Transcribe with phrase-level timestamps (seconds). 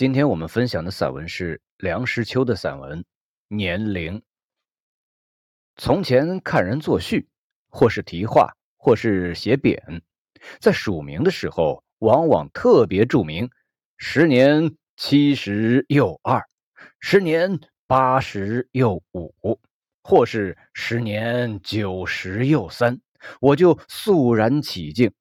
[0.00, 3.00] 今天我们分享的散文是梁实秋的散文
[3.48, 4.18] 《年龄》。
[5.76, 7.28] 从前看人作序，
[7.68, 10.00] 或是题画，或是写匾，
[10.58, 13.50] 在署名的时候，往往特别注明
[14.00, 16.42] “十年七十又二，
[16.98, 19.60] 十年八十又五，
[20.02, 22.98] 或是十年九十又三”，
[23.38, 25.12] 我就肃然起敬。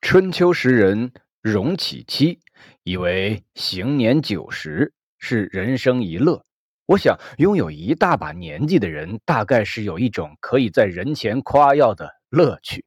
[0.00, 2.40] 春秋时人荣启期
[2.84, 6.44] 以为行年九十是人生一乐。
[6.84, 12.84] 我想，拥有一大把年纪的人，大概是有一种可以在人前夸耀的乐趣。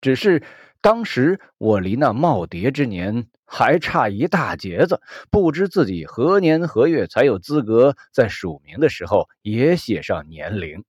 [0.00, 0.44] 只是
[0.80, 10.84] 当时我离那耄耋之年还差一大截子，不知自己何年何月才有资格在署名的时候也写上年龄。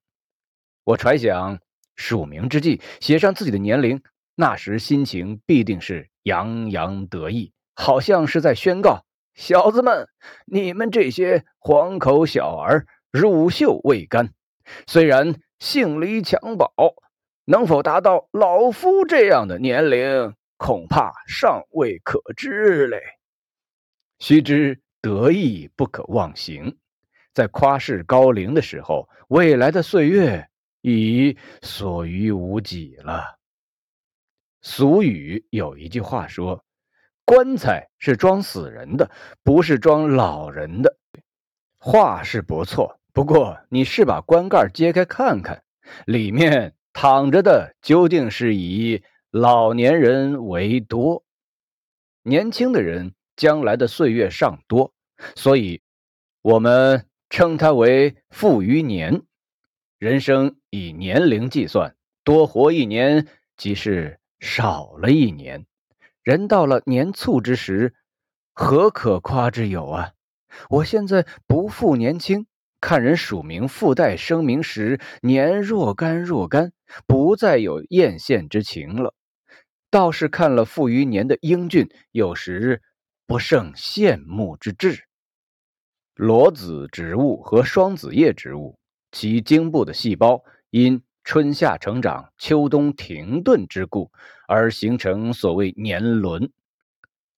[0.84, 1.59] 我揣想，
[1.96, 4.04] 署名之际写上自己的年龄，
[4.35, 9.06] 那时心情必定是洋洋得意，好像是在宣告。
[9.36, 10.10] 小子们，
[10.46, 14.34] 你们这些黄口小儿，乳臭未干，
[14.86, 16.94] 虽然性离襁褓，
[17.46, 23.02] 能否达到老夫这样的年龄，恐怕尚未可知嘞。
[24.20, 26.77] 须知得意不可忘形，
[27.34, 30.49] 在夸世高龄的时候，未来的岁月
[30.82, 33.40] 已所余无几了。
[34.62, 36.62] 俗语有一句话说。
[37.30, 39.12] 棺材是装死人的，
[39.44, 40.98] 不是装老人的。
[41.77, 45.62] 话是不错，不过你是把棺盖揭开看看，
[46.08, 51.24] 里面躺着的究竟是以老年人为多。
[52.24, 54.91] 年轻的人将来的岁月尚多，
[55.36, 55.84] 所以
[56.41, 59.21] 我们称他为富余年。
[59.99, 65.68] 人生以年龄计算，多活一年即是少了一年。
[66.23, 67.95] 人到了年卒之时，
[68.53, 70.12] 何可夸之有啊！
[70.69, 72.45] 我现在不复年轻，
[72.81, 76.74] 看人署名附带声明时，年若干若干，
[77.08, 79.13] 不再有艳羡之情了。
[79.90, 82.81] 倒是看了富于年的英俊，有时
[83.25, 85.06] 不胜羡慕之至。
[86.16, 88.78] 裸子植物和双子叶植物，
[89.12, 91.02] 其茎部的细胞因。
[91.29, 94.12] 春夏成长，秋冬停顿之故，
[94.47, 96.51] 而形成所谓年轮。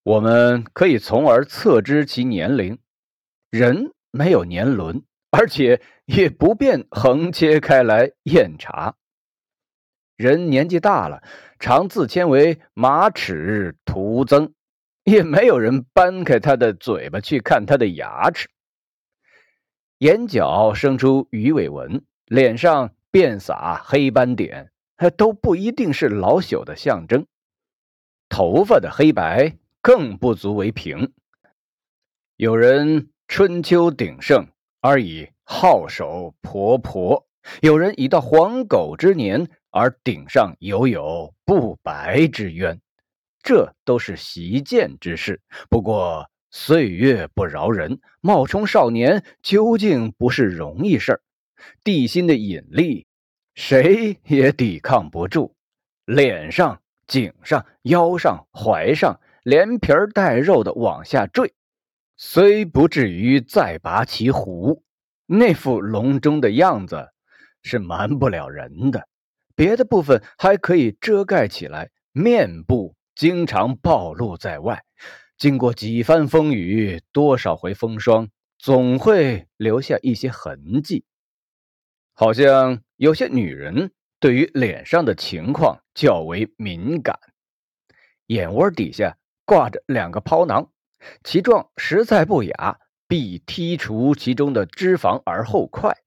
[0.04, 2.80] 我们可以从而测知其年龄。
[3.50, 8.96] 人没有年轮，而且也不便横切开来验查。
[10.16, 11.22] 人年纪大了，
[11.60, 14.54] 常自谦为马齿徒增，
[15.04, 18.48] 也没有人搬开他的嘴巴去看他的牙齿。
[19.98, 22.92] 眼角生出鱼尾纹，脸上。
[23.12, 24.72] 遍洒黑斑点，
[25.18, 27.26] 都不一定是老朽的象征。
[28.30, 31.12] 头发的黑白更不足为凭。
[32.38, 34.48] 有人春秋鼎盛
[34.80, 37.28] 而已皓首婆婆，
[37.62, 42.80] 有人已到黄狗之年而顶上犹有不白之冤。
[43.44, 45.42] 这都是习见之事。
[45.70, 51.22] 不过岁月不饶人，冒充少年究竟不是容易事儿。
[51.84, 53.06] 地心的引力，
[53.56, 55.56] 谁也抵抗不住。
[56.06, 61.54] 脸上、颈上、腰上、怀上，连皮带肉的往下坠，
[62.18, 64.84] 虽不至于再拔其胡，
[65.26, 67.10] 那副隆中的样子
[67.62, 69.08] 是瞒不了人的。
[69.56, 74.84] 别的部分还可以遮盖起来，面部经常暴露在外。
[75.38, 81.04] 经过几番风雨，多少回风霜，总会留下一些痕迹。
[82.22, 83.90] 好像有些女人
[84.20, 87.18] 对于脸上的情况较为敏感，
[88.28, 90.70] 眼窝底下挂着两个泡囊，
[91.24, 92.78] 其状实在不雅，
[93.08, 95.98] 必剔除其中的脂肪而后快。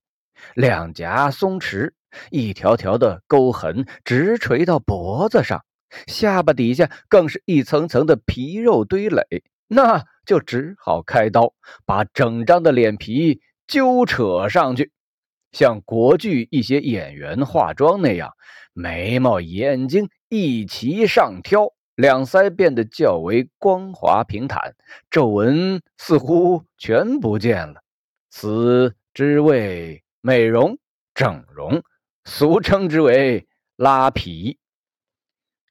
[0.55, 1.91] 两颊松弛，
[2.31, 5.65] 一条条的沟痕直垂到脖子上，
[6.07, 9.25] 下巴底下更是一层层的皮肉堆垒，
[9.67, 14.93] 那就只好开刀，把整张的脸皮揪扯上去。
[15.55, 18.33] 像国剧一些演员化妆那样，
[18.73, 24.75] 眉毛、眼睛一齐上挑，两腮变得较为光滑平坦，
[25.09, 27.85] 皱纹似乎全不见了。
[28.31, 30.77] 此之谓美容
[31.15, 31.85] 整容，
[32.25, 33.47] 俗称之为
[33.77, 34.59] 拉皮。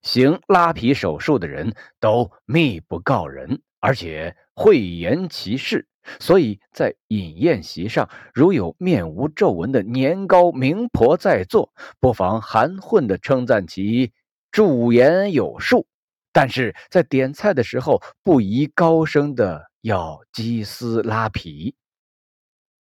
[0.02, 5.90] 行拉皮手术的人都密不告人，而且讳言其事。
[6.20, 14.12] 所以在饮宴席上，如有面无皱纹的年高名婆在座，不妨含混地称赞其
[14.52, 15.88] 驻颜有术。
[16.32, 21.76] 但是在点菜的时候，不宜高声的要鸡丝拉皮。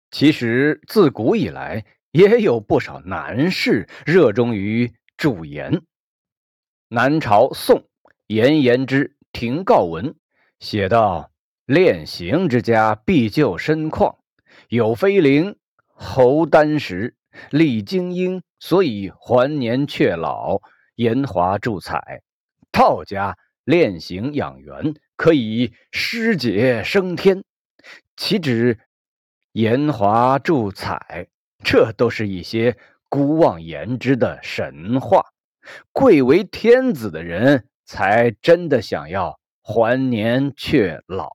[0.10, 5.82] 其实自古以来，也有不少男士热衷于驻颜。
[6.90, 7.86] 南朝宋
[8.28, 10.06] 颜延之《庭告文》
[10.60, 11.31] 写道
[11.72, 14.18] ：“练形之家，必就身旷；
[14.68, 17.16] 有飞灵，侯丹石，
[17.50, 20.60] 历精英，所以还年却老，
[20.96, 22.24] 颜华助彩。
[22.74, 27.42] 道家练形养元，可以师节升天。
[28.18, 28.78] 岂止？”
[29.54, 31.30] 颜华助彩，
[31.64, 32.76] 这都是一些
[33.08, 35.24] 孤妄言之的神话。
[35.94, 39.40] 贵为天子的人才真的想要
[39.72, 41.32] 还年却老，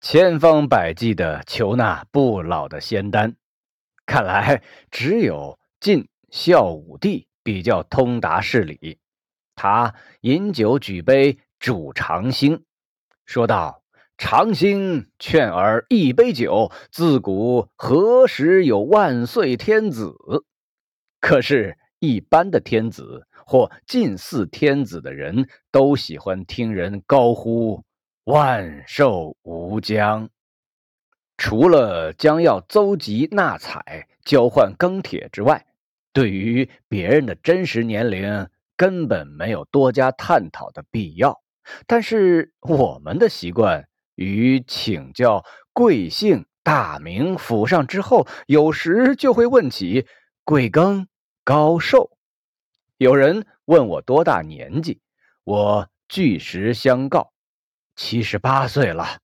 [0.00, 3.36] 千方百计的求那不老的仙丹。
[4.04, 8.98] 看来只有晋孝武帝比较通达事理。
[9.54, 12.64] 他饮酒举杯，祝长兴，
[13.24, 13.82] 说道。
[14.18, 20.16] 长兴劝尔一杯酒，自古何时有万岁天子？
[21.20, 27.82] 可是，一般的天子或近似天子的人都喜欢听人高呼
[28.24, 30.28] “万寿无疆”。
[31.38, 35.66] 除了将要搜集纳采、交换庚帖之外，
[36.12, 41.40] 对于别人的真实年龄根本没有多加探讨的必要。
[41.86, 43.88] 但是，我们的习惯。
[44.14, 45.44] 与请教
[45.74, 50.06] 贵姓大名府上之后，有时就会问起
[50.42, 51.06] 贵庚
[51.46, 52.10] 高寿。
[52.96, 55.00] 有人问我多大年纪，
[55.44, 57.32] 我据实相告，
[57.94, 59.20] 七十八岁了。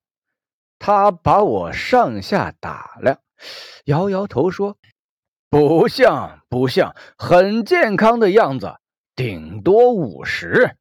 [0.78, 3.18] 他把我上下打量，
[3.86, 4.78] 摇摇头说
[5.50, 8.78] ：“不像，不像，很健康的样子，
[9.16, 10.76] 顶多五十，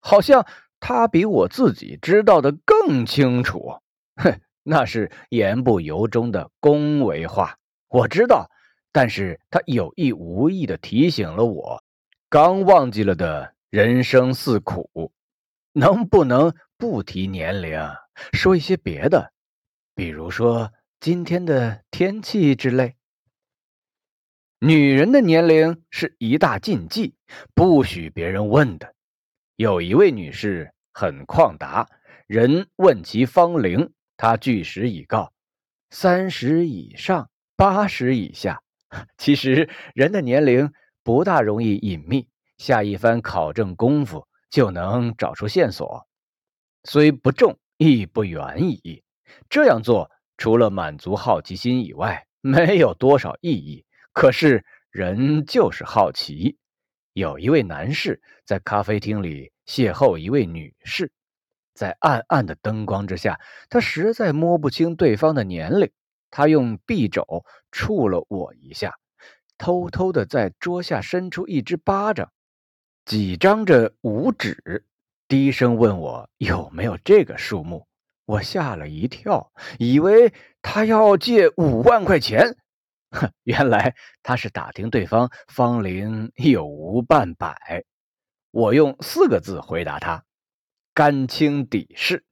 [0.00, 0.46] 好像。”
[0.78, 3.80] 他比我自己知道的更清楚，
[4.16, 7.58] 哼，那是言不由衷的恭维话。
[7.88, 8.50] 我知道，
[8.96, 11.84] 但是他有意无意的提醒了我，
[12.30, 15.12] 刚忘记了的人生似苦，
[15.74, 17.78] 能不能不提年龄，
[18.32, 19.34] 说一些别的，
[19.94, 22.96] 比如说今天的天气之类。
[24.60, 27.14] 女人的年龄是一大禁忌，
[27.54, 28.94] 不许别人问的。
[29.56, 31.86] 有一位女士很旷达，
[32.26, 35.34] 人问其芳龄，她据实以告：
[35.90, 38.62] 三十以上，八十以下。
[39.18, 40.72] 其实人的年龄
[41.02, 42.28] 不大容易隐秘，
[42.58, 46.06] 下一番考证功夫就能找出线索，
[46.84, 49.02] 虽不重，亦不远矣。
[49.48, 53.84] 这样做除了满足好奇心以外，没有多少意义。
[54.12, 56.56] 可是人就是好奇。
[57.12, 61.10] 有一位男士在咖啡厅里邂逅一位女士，
[61.74, 65.90] 在暗暗的灯光之下，他实在摸不清对方的年龄。
[66.36, 68.98] 他用臂肘触了我一下，
[69.56, 72.30] 偷偷的在桌下伸出一只巴掌，
[73.06, 74.84] 几张着五指，
[75.28, 77.88] 低声问我有没有这个数目。
[78.26, 82.58] 我吓了一跳，以为他要借五万块钱。
[83.12, 87.82] 哼，原来他是打听对方芳龄有无半百。
[88.50, 90.22] 我用四个字回答他：
[90.92, 92.26] 干清底事。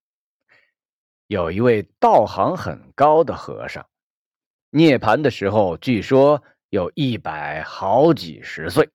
[1.26, 3.86] 有一位道行很高的和尚，
[4.76, 8.90] 涅槃的时候据说有一百好几十岁，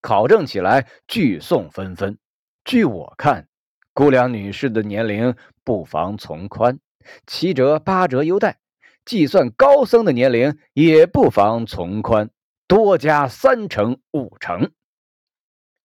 [0.00, 2.16] 考证起来聚讼纷纷。
[2.64, 3.46] 据我看，
[3.92, 6.80] 姑娘女士的年龄不妨从宽，
[7.26, 8.58] 七折八折优待。
[9.04, 12.30] 计算高僧的年龄也不妨从宽，
[12.66, 14.70] 多加三成五成。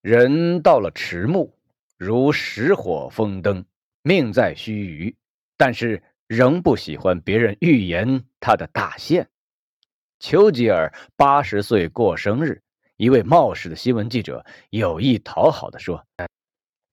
[0.02, 1.54] 人到了迟暮，
[1.98, 3.66] 如石火风灯，
[4.04, 5.16] 命在须臾，
[5.58, 9.28] 但是仍不喜欢别人预言他的大限。
[10.24, 12.62] 丘吉尔八十岁过生日，
[12.96, 16.06] 一位冒失的新闻记者有意讨好的说：“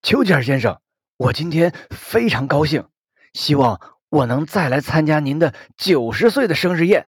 [0.02, 0.80] 丘吉尔先生，
[1.16, 2.84] 我今天非常高兴，
[3.32, 7.06] 希望。”我能再来参加您的九十岁的生日宴。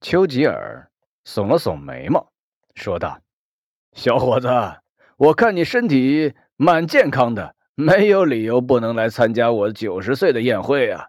[0.00, 0.90] 丘吉尔
[1.26, 2.32] 耸了耸眉毛，
[2.74, 3.20] 说道
[3.92, 4.48] ：“小伙子，
[5.18, 11.08] 我看你身体蛮健康的，没有理由不能来参加我九十岁的宴会啊。”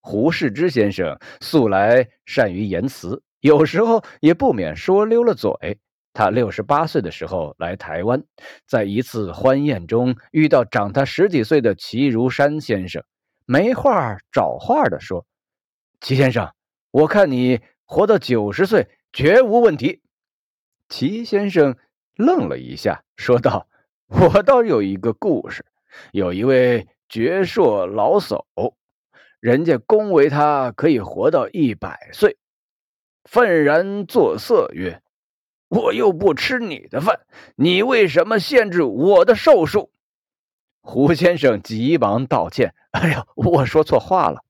[0.00, 5.50] 胡适之先生素来善于言辞，有时候也不免说溜了嘴。
[6.12, 8.22] 他六十八岁的时候来台湾，
[8.66, 13.04] 在一次欢宴中遇到长他十几岁的齐如山先生。
[13.46, 15.24] 没话找话的说
[16.00, 16.52] ：“齐先生，
[16.90, 20.02] 我看你活到九十岁绝无问题。”
[20.88, 21.76] 齐先生
[22.16, 23.68] 愣了一下，说道
[24.08, 25.64] ：“我倒有一个故事，
[26.10, 28.44] 有一位绝硕老叟，
[29.40, 32.36] 人家恭维他可以活到一百岁，
[33.24, 35.00] 愤然作色曰
[35.68, 37.20] ：“我又不吃你的饭，
[37.56, 39.90] 你为什么限制我的寿数？”
[40.82, 44.42] 胡先生急忙道歉：“哎呀，我说错话了。”